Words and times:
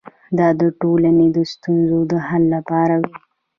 دا 0.37 0.47
د 0.59 0.61
ټولنې 0.81 1.27
د 1.35 1.37
ستونزو 1.53 1.99
د 2.11 2.13
حل 2.27 2.43
لپاره 2.55 2.95
وي. 3.01 3.13